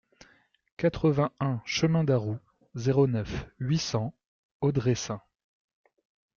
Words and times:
quatre-vingt-un 0.77 1.61
chemin 1.63 2.03
d'Arrout, 2.03 2.39
zéro 2.73 3.05
neuf, 3.05 3.45
huit 3.59 3.77
cents, 3.77 4.15
Audressein 4.61 5.21